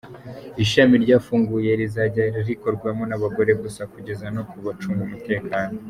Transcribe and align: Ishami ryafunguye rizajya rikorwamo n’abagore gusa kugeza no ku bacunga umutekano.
Ishami 0.63 0.95
ryafunguye 1.03 1.69
rizajya 1.79 2.23
rikorwamo 2.47 3.03
n’abagore 3.09 3.51
gusa 3.61 3.81
kugeza 3.91 4.25
no 4.35 4.41
ku 4.49 4.55
bacunga 4.65 5.01
umutekano. 5.07 5.75